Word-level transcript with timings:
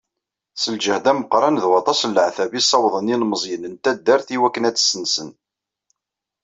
S 0.61 0.63
lǧehd 0.73 1.05
ameqqran 1.11 1.55
d 1.61 1.63
waṭas 1.69 2.01
n 2.09 2.11
leɛtab 2.15 2.51
i 2.59 2.61
ssawḍen 2.63 3.11
yilemẓiyen 3.11 3.63
n 3.73 3.75
taddart 3.83 4.27
iwakken 4.35 4.67
ad 4.69 4.75
tt-ssensen. 4.75 5.29